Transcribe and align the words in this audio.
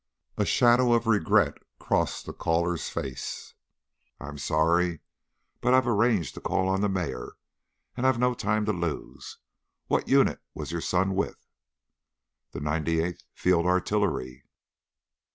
A 0.35 0.45
shadow 0.45 0.93
of 0.93 1.05
regret 1.05 1.59
crossed 1.77 2.25
the 2.25 2.33
caller's 2.33 2.89
face. 2.89 3.53
"I'm 4.19 4.39
sorry, 4.39 5.01
but 5.59 5.75
I've 5.75 5.87
arranged 5.87 6.33
to 6.33 6.41
call 6.41 6.67
on 6.69 6.81
the 6.81 6.89
mayor, 6.89 7.33
and 7.95 8.07
I've 8.07 8.17
no 8.17 8.33
time 8.33 8.65
to 8.65 8.73
lose. 8.73 9.37
What 9.85 10.07
unit 10.09 10.39
was 10.55 10.71
your 10.71 10.81
son 10.81 11.13
with?" 11.13 11.45
"The 12.51 12.61
Ninety 12.61 12.99
eighth 12.99 13.25
Field 13.35 13.67
Artillery." 13.67 14.43